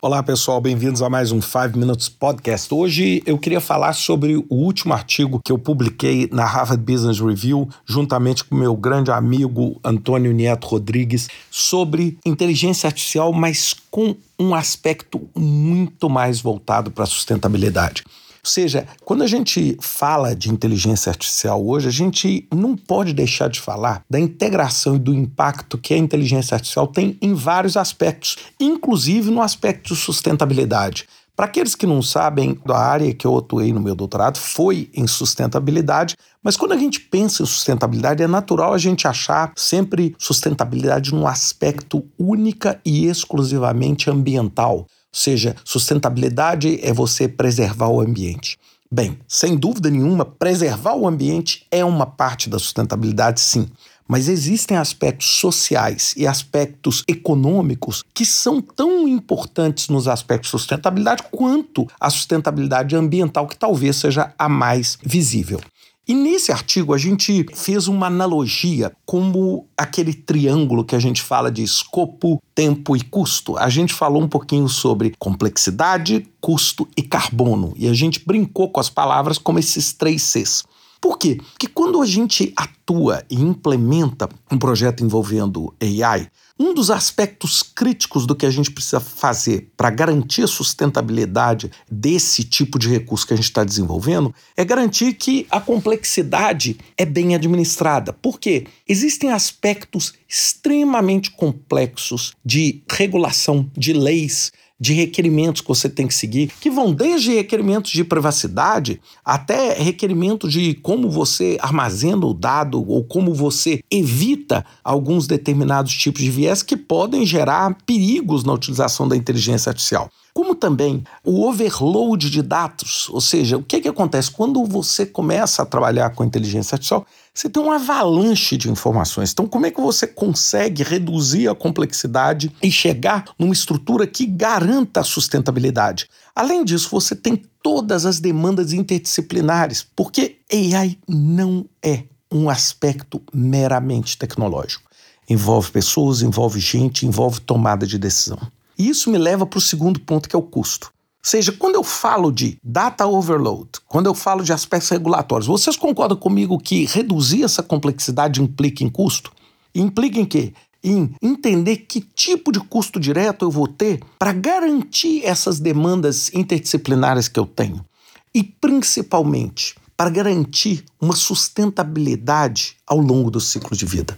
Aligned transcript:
Olá 0.00 0.22
pessoal, 0.22 0.60
bem-vindos 0.60 1.02
a 1.02 1.10
mais 1.10 1.32
um 1.32 1.42
5 1.42 1.76
Minutes 1.76 2.08
Podcast. 2.08 2.72
Hoje 2.72 3.20
eu 3.26 3.36
queria 3.36 3.60
falar 3.60 3.92
sobre 3.94 4.36
o 4.36 4.46
último 4.48 4.94
artigo 4.94 5.40
que 5.44 5.50
eu 5.50 5.58
publiquei 5.58 6.28
na 6.32 6.44
Harvard 6.44 6.84
Business 6.84 7.18
Review, 7.18 7.68
juntamente 7.84 8.44
com 8.44 8.54
meu 8.54 8.76
grande 8.76 9.10
amigo 9.10 9.80
Antônio 9.82 10.30
Nieto 10.30 10.68
Rodrigues, 10.68 11.28
sobre 11.50 12.16
inteligência 12.24 12.86
artificial, 12.86 13.32
mas 13.32 13.74
com 13.90 14.14
um 14.38 14.54
aspecto 14.54 15.28
muito 15.34 16.08
mais 16.08 16.40
voltado 16.40 16.92
para 16.92 17.02
a 17.02 17.06
sustentabilidade. 17.06 18.04
Ou 18.48 18.50
seja, 18.50 18.86
quando 19.04 19.22
a 19.22 19.26
gente 19.26 19.76
fala 19.78 20.34
de 20.34 20.48
inteligência 20.48 21.10
artificial 21.10 21.62
hoje, 21.62 21.86
a 21.86 21.92
gente 21.92 22.48
não 22.50 22.74
pode 22.74 23.12
deixar 23.12 23.50
de 23.50 23.60
falar 23.60 24.02
da 24.08 24.18
integração 24.18 24.96
e 24.96 24.98
do 24.98 25.12
impacto 25.12 25.76
que 25.76 25.92
a 25.92 25.98
inteligência 25.98 26.54
artificial 26.54 26.86
tem 26.86 27.18
em 27.20 27.34
vários 27.34 27.76
aspectos, 27.76 28.38
inclusive 28.58 29.30
no 29.30 29.42
aspecto 29.42 29.92
de 29.92 30.00
sustentabilidade. 30.00 31.06
Para 31.36 31.44
aqueles 31.44 31.74
que 31.74 31.86
não 31.86 32.00
sabem, 32.00 32.58
a 32.66 32.78
área 32.78 33.12
que 33.12 33.26
eu 33.26 33.36
atuei 33.36 33.70
no 33.70 33.80
meu 33.80 33.94
doutorado 33.94 34.38
foi 34.38 34.88
em 34.94 35.06
sustentabilidade, 35.06 36.16
mas 36.42 36.56
quando 36.56 36.72
a 36.72 36.78
gente 36.78 37.00
pensa 37.00 37.42
em 37.42 37.46
sustentabilidade, 37.46 38.22
é 38.22 38.26
natural 38.26 38.72
a 38.72 38.78
gente 38.78 39.06
achar 39.06 39.52
sempre 39.56 40.16
sustentabilidade 40.18 41.12
num 41.12 41.26
aspecto 41.26 42.02
única 42.18 42.80
e 42.82 43.08
exclusivamente 43.08 44.08
ambiental 44.08 44.86
seja, 45.18 45.54
sustentabilidade 45.64 46.78
é 46.82 46.92
você 46.92 47.28
preservar 47.28 47.88
o 47.88 48.00
ambiente. 48.00 48.58
Bem, 48.90 49.18
sem 49.28 49.54
dúvida 49.54 49.90
nenhuma, 49.90 50.24
preservar 50.24 50.94
o 50.94 51.06
ambiente 51.06 51.66
é 51.70 51.84
uma 51.84 52.06
parte 52.06 52.48
da 52.48 52.58
sustentabilidade, 52.58 53.40
sim. 53.40 53.68
Mas 54.08 54.26
existem 54.26 54.78
aspectos 54.78 55.28
sociais 55.28 56.14
e 56.16 56.26
aspectos 56.26 57.04
econômicos 57.06 58.02
que 58.14 58.24
são 58.24 58.62
tão 58.62 59.06
importantes 59.06 59.90
nos 59.90 60.08
aspectos 60.08 60.50
de 60.50 60.58
sustentabilidade 60.58 61.24
quanto 61.30 61.86
a 62.00 62.08
sustentabilidade 62.08 62.96
ambiental, 62.96 63.46
que 63.46 63.58
talvez 63.58 63.96
seja 63.96 64.32
a 64.38 64.48
mais 64.48 64.96
visível. 65.02 65.60
E 66.08 66.14
nesse 66.14 66.50
artigo 66.50 66.94
a 66.94 66.98
gente 66.98 67.44
fez 67.54 67.86
uma 67.86 68.06
analogia 68.06 68.90
como 69.04 69.68
aquele 69.76 70.14
triângulo 70.14 70.82
que 70.82 70.96
a 70.96 70.98
gente 70.98 71.20
fala 71.20 71.52
de 71.52 71.62
escopo, 71.62 72.42
tempo 72.54 72.96
e 72.96 73.02
custo. 73.02 73.58
A 73.58 73.68
gente 73.68 73.92
falou 73.92 74.22
um 74.22 74.28
pouquinho 74.28 74.70
sobre 74.70 75.12
complexidade, 75.18 76.26
custo 76.40 76.88
e 76.96 77.02
carbono. 77.02 77.74
E 77.76 77.86
a 77.86 77.92
gente 77.92 78.24
brincou 78.24 78.70
com 78.70 78.80
as 78.80 78.88
palavras 78.88 79.36
como 79.36 79.58
esses 79.58 79.92
três 79.92 80.22
Cs. 80.22 80.64
Por 81.00 81.18
quê? 81.18 81.36
Porque 81.36 81.68
quando 81.68 82.00
a 82.00 82.06
gente 82.06 82.52
atua 82.56 83.24
e 83.30 83.36
implementa 83.36 84.28
um 84.50 84.58
projeto 84.58 85.04
envolvendo 85.04 85.74
AI, 85.80 86.28
um 86.58 86.74
dos 86.74 86.90
aspectos 86.90 87.62
críticos 87.62 88.26
do 88.26 88.34
que 88.34 88.44
a 88.44 88.50
gente 88.50 88.72
precisa 88.72 88.98
fazer 88.98 89.70
para 89.76 89.90
garantir 89.90 90.42
a 90.42 90.48
sustentabilidade 90.48 91.70
desse 91.88 92.42
tipo 92.42 92.78
de 92.78 92.88
recurso 92.88 93.26
que 93.26 93.32
a 93.32 93.36
gente 93.36 93.46
está 93.46 93.62
desenvolvendo 93.62 94.34
é 94.56 94.64
garantir 94.64 95.14
que 95.14 95.46
a 95.50 95.60
complexidade 95.60 96.76
é 96.96 97.04
bem 97.04 97.34
administrada. 97.36 98.12
Por 98.12 98.40
quê? 98.40 98.66
Existem 98.88 99.30
aspectos 99.30 100.14
extremamente 100.28 101.30
complexos 101.30 102.34
de 102.44 102.82
regulação, 102.90 103.70
de 103.76 103.92
leis, 103.92 104.50
de 104.80 104.92
requerimentos 104.92 105.60
que 105.60 105.68
você 105.68 105.88
tem 105.88 106.06
que 106.06 106.14
seguir, 106.14 106.52
que 106.60 106.70
vão 106.70 106.92
desde 106.92 107.34
requerimentos 107.34 107.90
de 107.90 108.04
privacidade 108.04 109.00
até 109.24 109.74
requerimentos 109.74 110.52
de 110.52 110.74
como 110.74 111.10
você 111.10 111.58
armazena 111.60 112.24
o 112.26 112.34
dado 112.34 112.88
ou 112.88 113.02
como 113.04 113.34
você 113.34 113.80
evita 113.90 114.64
alguns 114.84 115.26
determinados 115.26 115.92
tipos 115.94 116.22
de 116.22 116.30
viés 116.30 116.62
que 116.62 116.76
podem 116.76 117.26
gerar 117.26 117.76
perigos 117.84 118.44
na 118.44 118.52
utilização 118.52 119.08
da 119.08 119.16
inteligência 119.16 119.70
artificial 119.70 120.10
como 120.38 120.54
também 120.54 121.02
o 121.24 121.48
overload 121.48 122.30
de 122.30 122.42
dados, 122.42 123.08
ou 123.08 123.20
seja, 123.20 123.56
o 123.56 123.62
que, 123.64 123.80
que 123.80 123.88
acontece 123.88 124.30
quando 124.30 124.64
você 124.64 125.04
começa 125.04 125.62
a 125.62 125.66
trabalhar 125.66 126.10
com 126.10 126.22
inteligência 126.22 126.76
artificial, 126.76 127.04
você 127.34 127.50
tem 127.50 127.60
uma 127.60 127.74
avalanche 127.74 128.56
de 128.56 128.70
informações. 128.70 129.32
Então, 129.32 129.48
como 129.48 129.66
é 129.66 129.72
que 129.72 129.80
você 129.80 130.06
consegue 130.06 130.84
reduzir 130.84 131.48
a 131.48 131.56
complexidade 131.56 132.52
e 132.62 132.70
chegar 132.70 133.24
numa 133.36 133.52
estrutura 133.52 134.06
que 134.06 134.26
garanta 134.26 135.00
a 135.00 135.02
sustentabilidade? 135.02 136.08
Além 136.36 136.64
disso, 136.64 136.88
você 136.88 137.16
tem 137.16 137.42
todas 137.60 138.06
as 138.06 138.20
demandas 138.20 138.72
interdisciplinares, 138.72 139.84
porque 139.96 140.38
AI 140.52 140.96
não 141.08 141.68
é 141.82 142.04
um 142.30 142.48
aspecto 142.48 143.20
meramente 143.34 144.16
tecnológico. 144.16 144.88
Envolve 145.28 145.72
pessoas, 145.72 146.22
envolve 146.22 146.60
gente, 146.60 147.04
envolve 147.04 147.40
tomada 147.40 147.84
de 147.84 147.98
decisão. 147.98 148.38
E 148.78 148.88
isso 148.88 149.10
me 149.10 149.18
leva 149.18 149.44
para 149.44 149.58
o 149.58 149.62
segundo 149.62 149.98
ponto, 149.98 150.28
que 150.28 150.36
é 150.36 150.38
o 150.38 150.42
custo. 150.42 150.92
Ou 151.18 151.30
seja, 151.30 151.50
quando 151.50 151.74
eu 151.74 151.82
falo 151.82 152.30
de 152.30 152.58
data 152.62 153.06
overload, 153.06 153.68
quando 153.86 154.06
eu 154.06 154.14
falo 154.14 154.44
de 154.44 154.52
aspectos 154.52 154.88
regulatórios, 154.88 155.48
vocês 155.48 155.76
concordam 155.76 156.16
comigo 156.16 156.58
que 156.58 156.86
reduzir 156.86 157.42
essa 157.42 157.62
complexidade 157.62 158.40
implica 158.40 158.84
em 158.84 158.88
custo? 158.88 159.32
Implica 159.74 160.18
em 160.18 160.24
quê? 160.24 160.54
Em 160.82 161.12
entender 161.20 161.78
que 161.78 162.00
tipo 162.00 162.52
de 162.52 162.60
custo 162.60 163.00
direto 163.00 163.44
eu 163.44 163.50
vou 163.50 163.66
ter 163.66 164.00
para 164.18 164.32
garantir 164.32 165.24
essas 165.24 165.58
demandas 165.58 166.32
interdisciplinares 166.32 167.26
que 167.26 167.38
eu 167.38 167.46
tenho. 167.46 167.84
E 168.32 168.44
principalmente 168.44 169.74
para 169.96 170.10
garantir 170.10 170.84
uma 171.00 171.16
sustentabilidade 171.16 172.76
ao 172.86 172.98
longo 172.98 173.32
do 173.32 173.40
ciclo 173.40 173.76
de 173.76 173.84
vida. 173.84 174.16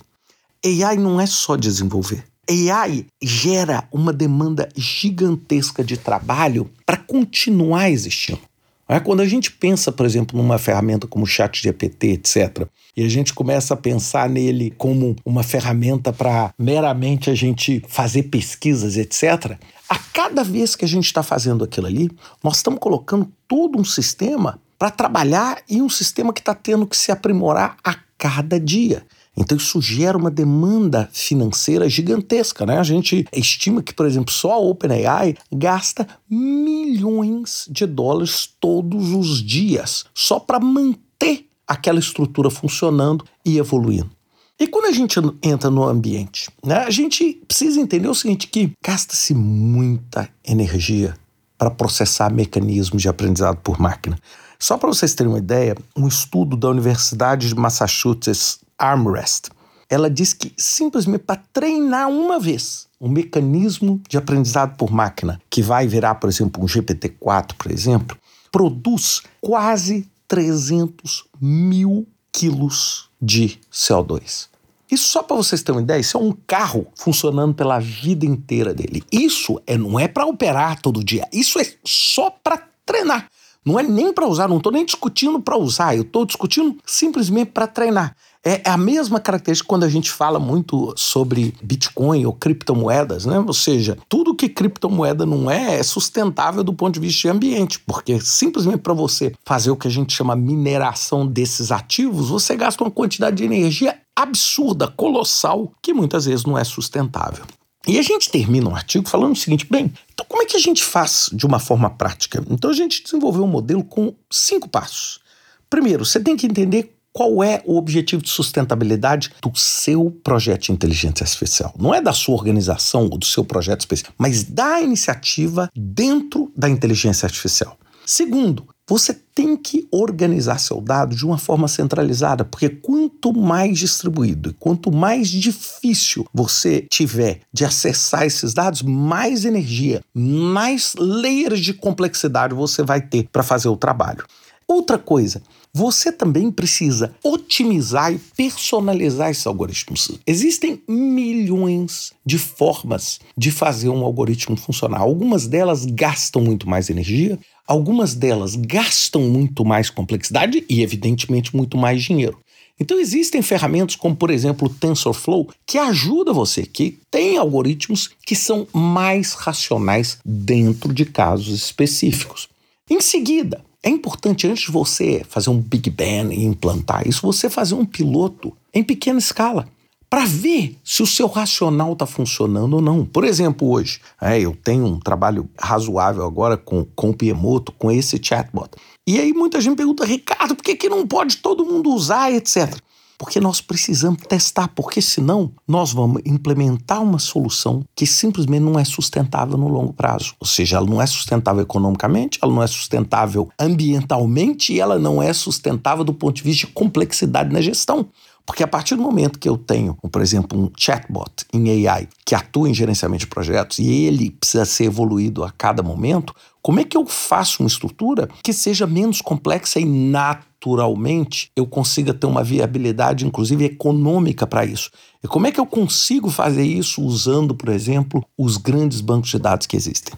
AI 0.63 0.99
não 0.99 1.19
é 1.19 1.25
só 1.25 1.57
desenvolver. 1.57 2.30
AI 2.51 3.07
gera 3.23 3.85
uma 3.93 4.13
demanda 4.13 4.69
gigantesca 4.77 5.85
de 5.85 5.97
trabalho 5.97 6.71
para 6.85 6.97
continuar 6.97 7.91
existindo. 7.91 8.41
É, 8.89 8.99
quando 8.99 9.21
a 9.21 9.27
gente 9.27 9.53
pensa, 9.53 9.93
por 9.93 10.05
exemplo, 10.05 10.37
numa 10.37 10.59
ferramenta 10.59 11.07
como 11.07 11.25
o 11.25 11.29
ChatGPT, 11.29 12.09
etc., 12.09 12.67
e 12.97 13.05
a 13.05 13.09
gente 13.09 13.33
começa 13.33 13.75
a 13.75 13.77
pensar 13.77 14.29
nele 14.29 14.75
como 14.77 15.15
uma 15.25 15.45
ferramenta 15.45 16.13
para 16.13 16.53
meramente 16.59 17.31
a 17.31 17.35
gente 17.37 17.81
fazer 17.87 18.25
pesquisas, 18.25 18.97
etc., 18.97 19.57
a 19.89 19.97
cada 20.13 20.43
vez 20.43 20.75
que 20.75 20.85
a 20.85 20.89
gente 20.89 21.07
está 21.07 21.23
fazendo 21.23 21.63
aquilo 21.63 21.87
ali, 21.87 22.11
nós 22.43 22.57
estamos 22.57 22.81
colocando 22.81 23.31
todo 23.47 23.79
um 23.79 23.85
sistema 23.85 24.61
para 24.77 24.91
trabalhar 24.91 25.63
e 25.69 25.81
um 25.81 25.89
sistema 25.89 26.33
que 26.33 26.41
está 26.41 26.55
tendo 26.55 26.85
que 26.85 26.97
se 26.97 27.13
aprimorar 27.13 27.77
a 27.85 27.95
cada 28.19 28.59
dia. 28.59 29.05
Então 29.37 29.57
isso 29.57 29.81
gera 29.81 30.19
uma 30.19 30.31
demanda 30.31 31.09
financeira 31.13 31.89
gigantesca, 31.89 32.67
né? 32.67 32.79
A 32.79 32.83
gente 32.83 33.27
estima 33.33 33.83
que, 33.83 33.95
por 33.95 34.07
exemplo, 34.07 34.33
só 34.33 34.53
a 34.53 34.59
OpenAI 34.59 35.37
gasta 35.53 36.07
milhões 36.29 37.67
de 37.71 37.87
dólares 37.87 38.49
todos 38.59 39.13
os 39.13 39.43
dias 39.43 40.05
só 40.15 40.39
para 40.39 40.61
manter 40.61 41.47
aquela 41.67 42.01
estrutura 42.01 42.51
funcionando 42.51 43.25
e 43.45 43.57
evoluindo. 43.59 44.11
E 44.59 44.67
quando 44.67 44.87
a 44.87 44.93
gente 44.93 45.19
entra 45.43 45.71
no 45.71 45.85
ambiente, 45.85 46.51
né, 46.63 46.81
a 46.81 46.91
gente 46.91 47.41
precisa 47.49 47.81
entender 47.81 48.09
o 48.09 48.15
seguinte, 48.15 48.47
que 48.47 48.73
gasta-se 48.85 49.33
muita 49.33 50.29
energia 50.45 51.15
para 51.57 51.71
processar 51.71 52.31
mecanismos 52.31 53.01
de 53.01 53.09
aprendizado 53.09 53.57
por 53.59 53.81
máquina. 53.81 54.19
Só 54.59 54.77
para 54.77 54.89
vocês 54.89 55.15
terem 55.15 55.33
uma 55.33 55.39
ideia, 55.39 55.75
um 55.97 56.07
estudo 56.07 56.59
da 56.59 56.69
Universidade 56.69 57.49
de 57.49 57.55
Massachusetts 57.55 58.61
Armrest. 58.81 59.49
Ela 59.89 60.09
diz 60.09 60.33
que 60.33 60.53
simplesmente 60.57 61.25
para 61.25 61.43
treinar 61.53 62.09
uma 62.09 62.39
vez 62.39 62.89
um 63.01 63.09
mecanismo 63.09 64.01
de 64.09 64.17
aprendizado 64.17 64.77
por 64.77 64.91
máquina, 64.91 65.41
que 65.49 65.63
vai 65.63 65.87
virar, 65.87 66.17
por 66.17 66.29
exemplo, 66.29 66.63
um 66.63 66.67
GPT-4, 66.67 67.55
por 67.57 67.71
exemplo, 67.71 68.17
produz 68.53 69.23
quase 69.41 70.09
300 70.29 71.25
mil 71.41 72.07
quilos 72.31 73.09
de 73.21 73.59
CO2. 73.73 74.49
Isso 74.91 75.09
só 75.09 75.23
para 75.23 75.37
vocês 75.37 75.63
terem 75.63 75.79
uma 75.79 75.85
ideia, 75.85 76.01
isso 76.01 76.17
é 76.17 76.21
um 76.21 76.33
carro 76.47 76.87
funcionando 76.97 77.55
pela 77.55 77.79
vida 77.79 78.27
inteira 78.27 78.75
dele. 78.75 79.05
Isso 79.11 79.61
é, 79.67 79.79
não 79.79 79.99
é 79.99 80.09
para 80.09 80.27
operar 80.27 80.81
todo 80.81 81.05
dia, 81.05 81.29
isso 81.33 81.59
é 81.59 81.67
só 81.85 82.31
para 82.31 82.69
treinar. 82.85 83.29
Não 83.65 83.79
é 83.79 83.83
nem 83.83 84.13
para 84.13 84.27
usar, 84.27 84.49
não 84.49 84.57
estou 84.57 84.73
nem 84.73 84.85
discutindo 84.85 85.41
para 85.41 85.57
usar, 85.57 85.95
eu 85.95 86.03
estou 86.03 86.25
discutindo 86.25 86.77
simplesmente 86.87 87.51
para 87.51 87.67
treinar. 87.67 88.17
É, 88.43 88.63
é 88.65 88.71
a 88.71 88.77
mesma 88.77 89.21
característica 89.21 89.69
quando 89.69 89.85
a 89.85 89.89
gente 89.89 90.11
fala 90.11 90.39
muito 90.39 90.95
sobre 90.97 91.55
Bitcoin 91.63 92.25
ou 92.25 92.33
criptomoedas, 92.33 93.27
né? 93.27 93.39
Ou 93.39 93.53
seja, 93.53 93.99
tudo 94.09 94.35
que 94.35 94.49
criptomoeda 94.49 95.27
não 95.27 95.51
é 95.51 95.79
é 95.79 95.83
sustentável 95.83 96.65
do 96.65 96.73
ponto 96.73 96.95
de 96.95 97.01
vista 97.01 97.21
de 97.21 97.29
ambiente, 97.29 97.79
porque 97.81 98.19
simplesmente 98.19 98.79
para 98.79 98.95
você 98.95 99.35
fazer 99.45 99.71
o 99.71 99.77
que 99.77 99.89
a 99.89 99.91
gente 99.91 100.15
chama 100.15 100.35
mineração 100.35 101.27
desses 101.27 101.71
ativos, 101.71 102.31
você 102.31 102.57
gasta 102.57 102.83
uma 102.83 102.91
quantidade 102.91 103.37
de 103.37 103.45
energia 103.45 103.99
absurda, 104.17 104.89
colossal, 104.89 105.73
que 105.83 105.93
muitas 105.93 106.25
vezes 106.25 106.47
não 106.47 106.57
é 106.57 106.65
sustentável. 106.65 107.45
E 107.87 107.99
a 107.99 108.03
gente 108.03 108.31
termina 108.31 108.69
um 108.69 108.75
artigo 108.75 109.09
falando 109.09 109.33
o 109.33 109.39
seguinte: 109.39 109.67
bem, 109.69 109.93
então 110.13 110.27
como 110.29 110.43
é 110.43 110.47
que 110.47 110.57
a 110.57 110.61
gente 110.61 110.83
faz 110.85 111.31
de 111.33 111.47
uma 111.47 111.59
forma 111.59 111.91
prática? 111.91 112.45
Então 112.51 112.71
a 112.71 112.75
gente 112.75 113.03
desenvolveu 113.03 113.45
um 113.45 113.49
modelo 113.49 113.83
com 113.83 114.15
cinco 114.31 114.69
passos. 114.69 115.21
Primeiro, 115.69 116.05
você 116.05 116.21
tem 116.21 116.37
que 116.37 116.47
entender 116.47 116.95
qual 117.13 117.43
é 117.43 117.63
o 117.65 117.77
objetivo 117.77 118.23
de 118.23 118.29
sustentabilidade 118.29 119.33
do 119.43 119.57
seu 119.57 120.11
projeto 120.23 120.63
de 120.63 120.73
inteligência 120.73 121.25
artificial. 121.25 121.75
Não 121.79 121.95
é 121.95 122.01
da 122.01 122.13
sua 122.13 122.35
organização 122.35 123.05
ou 123.05 123.19
do 123.19 123.25
seu 123.25 123.45
projeto 123.45 123.81
específico, 123.81 124.15
mas 124.17 124.45
da 124.45 124.81
iniciativa 124.81 125.69
dentro 125.75 126.53
da 126.57 126.69
inteligência 126.69 127.27
artificial. 127.27 127.77
Segundo, 128.07 128.69
você 128.91 129.15
tem 129.15 129.57
que 129.57 129.87
organizar 129.93 130.59
seu 130.59 130.81
dado 130.81 131.15
de 131.15 131.25
uma 131.25 131.39
forma 131.39 131.69
centralizada, 131.69 132.45
porque 132.45 132.69
quanto 132.69 133.33
mais 133.33 133.79
distribuído 133.79 134.51
e 134.51 134.53
quanto 134.55 134.91
mais 134.91 135.29
difícil 135.29 136.27
você 136.35 136.89
tiver 136.91 137.43
de 137.53 137.65
acessar 137.65 138.27
esses 138.27 138.53
dados, 138.53 138.83
mais 138.83 139.45
energia, 139.45 140.03
mais 140.13 140.95
layers 140.99 141.61
de 141.61 141.73
complexidade 141.73 142.53
você 142.53 142.83
vai 142.83 143.01
ter 143.01 143.29
para 143.31 143.45
fazer 143.45 143.69
o 143.69 143.77
trabalho. 143.77 144.25
Outra 144.71 144.99
coisa, 144.99 145.43
você 145.75 146.13
também 146.13 146.49
precisa 146.49 147.13
otimizar 147.25 148.15
e 148.15 148.21
personalizar 148.37 149.29
esses 149.29 149.45
algoritmos. 149.45 150.13
Existem 150.25 150.81
milhões 150.87 152.13
de 152.25 152.39
formas 152.39 153.19
de 153.37 153.51
fazer 153.51 153.89
um 153.89 154.05
algoritmo 154.05 154.57
funcionar. 154.57 155.01
Algumas 155.01 155.49
delas 155.49 155.85
gastam 155.85 156.41
muito 156.41 156.69
mais 156.69 156.89
energia, 156.89 157.37
algumas 157.67 158.15
delas 158.15 158.55
gastam 158.55 159.23
muito 159.23 159.65
mais 159.65 159.91
complexidade 159.91 160.65
e, 160.71 160.85
evidentemente, 160.85 161.57
muito 161.57 161.77
mais 161.77 162.01
dinheiro. 162.01 162.39
Então 162.79 163.01
existem 163.01 163.43
ferramentas 163.43 163.97
como, 163.97 164.15
por 164.15 164.31
exemplo, 164.31 164.69
o 164.69 164.73
TensorFlow, 164.73 165.49
que 165.67 165.79
ajuda 165.79 166.33
você, 166.33 166.65
que 166.65 167.01
tem 167.11 167.37
algoritmos 167.37 168.09
que 168.25 168.37
são 168.37 168.69
mais 168.73 169.33
racionais 169.33 170.19
dentro 170.25 170.95
de 170.95 171.05
casos 171.07 171.61
específicos. 171.61 172.49
Em 172.89 173.01
seguida, 173.01 173.69
é 173.83 173.89
importante, 173.89 174.47
antes 174.47 174.65
de 174.65 174.71
você 174.71 175.25
fazer 175.29 175.51
um 175.51 175.59
Big 175.59 175.89
Bang 175.91 176.35
e 176.35 176.45
implantar 176.45 177.07
isso, 177.09 177.23
você 177.23 177.49
fazer 177.49 177.75
um 177.75 177.85
piloto 177.85 178.57
em 178.75 178.83
pequena 178.83 179.19
escala 179.19 179.67
para 180.11 180.25
ver 180.25 180.77
se 180.85 181.03
o 181.03 181.07
seu 181.07 181.29
racional 181.29 181.93
está 181.93 182.05
funcionando 182.05 182.75
ou 182.75 182.83
não. 182.83 183.07
Por 183.07 183.25
exemplo, 183.25 183.71
hoje, 183.71 184.01
é, 184.21 184.41
eu 184.41 184.57
tenho 184.57 184.85
um 184.85 184.99
trabalho 184.99 185.49
razoável 185.59 186.25
agora 186.25 186.57
com, 186.57 186.85
com 186.97 187.11
o 187.11 187.15
Piemoto, 187.15 187.71
com 187.73 187.93
esse 187.93 188.19
chatbot. 188.21 188.71
E 189.07 189.21
aí 189.21 189.33
muita 189.33 189.61
gente 189.61 189.77
pergunta, 189.77 190.05
Ricardo, 190.05 190.57
por 190.57 190.65
que, 190.65 190.75
que 190.75 190.89
não 190.89 191.07
pode 191.07 191.37
todo 191.37 191.65
mundo 191.65 191.95
usar, 191.95 192.33
etc. 192.33 192.77
Porque 193.21 193.39
nós 193.39 193.61
precisamos 193.61 194.23
testar, 194.23 194.69
porque 194.69 195.03
senão 195.03 195.53
nós 195.69 195.93
vamos 195.93 196.23
implementar 196.25 197.03
uma 197.03 197.19
solução 197.19 197.85
que 197.95 198.07
simplesmente 198.07 198.63
não 198.63 198.79
é 198.79 198.85
sustentável 198.85 199.59
no 199.59 199.69
longo 199.69 199.93
prazo. 199.93 200.35
Ou 200.41 200.47
seja, 200.47 200.79
ela 200.79 200.87
não 200.87 201.03
é 201.03 201.07
sustentável 201.07 201.61
economicamente, 201.61 202.39
ela 202.41 202.51
não 202.51 202.63
é 202.63 202.67
sustentável 202.67 203.51
ambientalmente 203.61 204.73
e 204.73 204.81
ela 204.81 204.99
não 204.99 205.23
é 205.23 205.35
sustentável 205.35 206.03
do 206.03 206.15
ponto 206.15 206.37
de 206.37 206.43
vista 206.43 206.67
de 206.67 206.73
complexidade 206.73 207.53
na 207.53 207.61
gestão. 207.61 208.09
Porque 208.47 208.63
a 208.63 208.67
partir 208.67 208.97
do 208.97 209.03
momento 209.03 209.39
que 209.39 209.49
eu 209.49 209.59
tenho, 209.59 209.99
por 210.11 210.23
exemplo, 210.23 210.59
um 210.59 210.71
chatbot 210.75 211.45
em 211.53 211.87
AI 211.87 212.09
que 212.25 212.35
atua 212.35 212.71
em 212.71 212.75
gerenciamento 212.75 213.21
de 213.21 213.27
projetos 213.27 213.81
e 213.81 213.87
ele 213.87 214.31
precisa 214.31 214.65
ser 214.65 214.85
evoluído 214.85 215.45
a 215.45 215.51
cada 215.51 215.83
momento, 215.83 216.35
como 216.63 216.81
é 216.81 216.85
que 216.85 216.97
eu 216.97 217.05
faço 217.05 217.63
uma 217.63 217.69
estrutura 217.69 218.31
que 218.43 218.55
seja 218.55 218.87
menos 218.87 219.21
complexa 219.21 219.79
e 219.79 219.85
natural? 219.85 220.50
Naturalmente 220.61 221.51
eu 221.57 221.67
consiga 221.67 222.13
ter 222.13 222.27
uma 222.27 222.45
viabilidade, 222.45 223.27
inclusive 223.27 223.65
econômica, 223.65 224.47
para 224.47 224.65
isso. 224.65 224.91
E 225.25 225.29
como 225.29 225.47
é 225.47 225.53
que 225.53 225.59
eu 225.59 225.67
consigo 225.67 226.29
fazer 226.29 226.65
isso 226.65 227.03
usando, 227.03 227.55
por 227.55 227.71
exemplo, 227.71 228.23
os 228.37 228.59
grandes 228.59 229.01
bancos 229.01 229.31
de 229.31 229.39
dados 229.39 229.67
que 229.67 229.77
existem? 229.77 230.15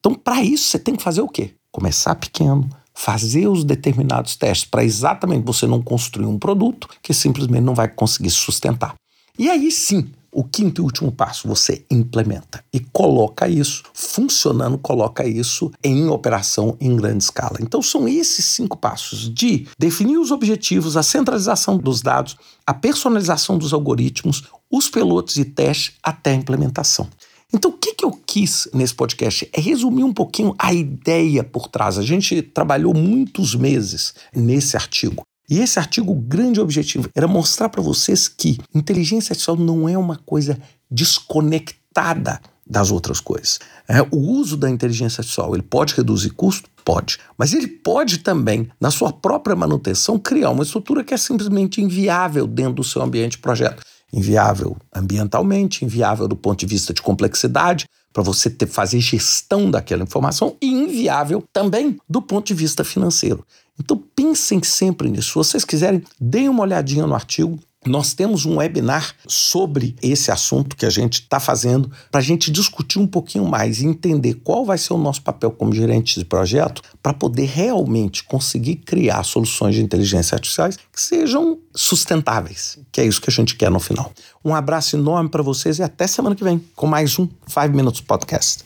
Então, 0.00 0.14
para 0.14 0.42
isso, 0.42 0.64
você 0.64 0.78
tem 0.78 0.96
que 0.96 1.02
fazer 1.02 1.22
o 1.22 1.28
quê? 1.28 1.52
Começar 1.70 2.14
pequeno, 2.16 2.68
fazer 2.92 3.46
os 3.46 3.64
determinados 3.64 4.36
testes 4.36 4.68
para 4.68 4.84
exatamente 4.84 5.44
você 5.44 5.66
não 5.66 5.80
construir 5.80 6.26
um 6.26 6.38
produto 6.38 6.88
que 7.00 7.14
simplesmente 7.14 7.62
não 7.62 7.74
vai 7.74 7.88
conseguir 7.88 8.30
sustentar. 8.30 8.94
E 9.38 9.48
aí 9.48 9.70
sim, 9.70 10.10
o 10.34 10.42
quinto 10.42 10.82
e 10.82 10.84
último 10.84 11.12
passo, 11.12 11.46
você 11.46 11.86
implementa 11.88 12.64
e 12.72 12.80
coloca 12.80 13.48
isso 13.48 13.84
funcionando, 13.94 14.76
coloca 14.76 15.24
isso 15.24 15.70
em 15.82 16.08
operação 16.08 16.76
em 16.80 16.96
grande 16.96 17.22
escala. 17.22 17.58
Então 17.60 17.80
são 17.80 18.08
esses 18.08 18.44
cinco 18.44 18.76
passos 18.76 19.32
de 19.32 19.68
definir 19.78 20.18
os 20.18 20.32
objetivos, 20.32 20.96
a 20.96 21.02
centralização 21.04 21.78
dos 21.78 22.02
dados, 22.02 22.36
a 22.66 22.74
personalização 22.74 23.56
dos 23.56 23.72
algoritmos, 23.72 24.42
os 24.68 24.90
pilotos 24.90 25.36
e 25.36 25.44
testes 25.44 25.94
até 26.02 26.32
a 26.32 26.34
implementação. 26.34 27.08
Então, 27.52 27.70
o 27.70 27.74
que, 27.74 27.94
que 27.94 28.04
eu 28.04 28.10
quis 28.10 28.68
nesse 28.74 28.92
podcast 28.92 29.48
é 29.52 29.60
resumir 29.60 30.02
um 30.02 30.12
pouquinho 30.12 30.56
a 30.58 30.74
ideia 30.74 31.44
por 31.44 31.68
trás. 31.68 31.96
A 31.96 32.02
gente 32.02 32.42
trabalhou 32.42 32.92
muitos 32.92 33.54
meses 33.54 34.12
nesse 34.34 34.76
artigo 34.76 35.22
e 35.48 35.60
esse 35.60 35.78
artigo, 35.78 36.12
o 36.12 36.16
grande 36.16 36.60
objetivo 36.60 37.08
era 37.14 37.28
mostrar 37.28 37.68
para 37.68 37.82
vocês 37.82 38.28
que 38.28 38.58
inteligência 38.74 39.32
artificial 39.32 39.56
não 39.56 39.88
é 39.88 39.96
uma 39.96 40.16
coisa 40.16 40.58
desconectada 40.90 42.40
das 42.66 42.90
outras 42.90 43.20
coisas. 43.20 43.60
É, 43.86 44.00
o 44.02 44.16
uso 44.16 44.56
da 44.56 44.70
inteligência 44.70 45.20
artificial 45.20 45.54
ele 45.54 45.62
pode 45.62 45.94
reduzir 45.94 46.30
custo? 46.30 46.68
Pode. 46.82 47.18
Mas 47.36 47.52
ele 47.52 47.66
pode 47.66 48.18
também, 48.18 48.70
na 48.80 48.90
sua 48.90 49.12
própria 49.12 49.56
manutenção, 49.56 50.18
criar 50.18 50.50
uma 50.50 50.62
estrutura 50.62 51.04
que 51.04 51.14
é 51.14 51.16
simplesmente 51.16 51.80
inviável 51.80 52.46
dentro 52.46 52.74
do 52.74 52.84
seu 52.84 53.02
ambiente 53.02 53.32
de 53.32 53.38
projeto. 53.38 53.82
Inviável 54.12 54.76
ambientalmente, 54.94 55.84
inviável 55.84 56.28
do 56.28 56.36
ponto 56.36 56.60
de 56.60 56.66
vista 56.66 56.94
de 56.94 57.02
complexidade, 57.02 57.86
para 58.14 58.22
você 58.22 58.48
ter, 58.48 58.68
fazer 58.68 59.00
gestão 59.00 59.68
daquela 59.68 60.04
informação, 60.04 60.56
e 60.62 60.68
inviável 60.68 61.42
também 61.52 61.98
do 62.08 62.22
ponto 62.22 62.46
de 62.46 62.54
vista 62.54 62.84
financeiro. 62.84 63.44
Então 63.78 64.00
pensem 64.14 64.62
sempre 64.62 65.10
nisso. 65.10 65.30
Se 65.30 65.34
vocês 65.34 65.64
quiserem, 65.64 66.00
deem 66.20 66.48
uma 66.48 66.62
olhadinha 66.62 67.08
no 67.08 67.14
artigo. 67.14 67.58
Nós 67.86 68.14
temos 68.14 68.46
um 68.46 68.56
webinar 68.56 69.14
sobre 69.26 69.94
esse 70.02 70.30
assunto 70.30 70.74
que 70.74 70.86
a 70.86 70.90
gente 70.90 71.20
está 71.20 71.38
fazendo 71.38 71.90
para 72.10 72.20
a 72.20 72.24
gente 72.24 72.50
discutir 72.50 72.98
um 72.98 73.06
pouquinho 73.06 73.46
mais 73.46 73.80
e 73.80 73.86
entender 73.86 74.34
qual 74.42 74.64
vai 74.64 74.78
ser 74.78 74.94
o 74.94 74.98
nosso 74.98 75.22
papel 75.22 75.50
como 75.50 75.74
gerente 75.74 76.18
de 76.18 76.24
projeto 76.24 76.80
para 77.02 77.12
poder 77.12 77.44
realmente 77.44 78.24
conseguir 78.24 78.76
criar 78.76 79.22
soluções 79.22 79.74
de 79.74 79.82
inteligência 79.82 80.34
artificiais 80.34 80.78
que 80.90 81.00
sejam 81.00 81.58
sustentáveis, 81.74 82.78
que 82.90 83.00
é 83.00 83.06
isso 83.06 83.20
que 83.20 83.28
a 83.28 83.32
gente 83.32 83.54
quer 83.54 83.70
no 83.70 83.80
final. 83.80 84.12
Um 84.42 84.54
abraço 84.54 84.96
enorme 84.96 85.28
para 85.28 85.42
vocês 85.42 85.78
e 85.78 85.82
até 85.82 86.06
semana 86.06 86.34
que 86.34 86.44
vem 86.44 86.64
com 86.74 86.86
mais 86.86 87.18
um 87.18 87.28
5 87.46 87.68
Minutes 87.68 88.00
Podcast. 88.00 88.64